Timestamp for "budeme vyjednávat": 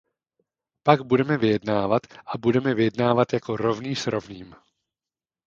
1.01-2.01, 2.37-3.33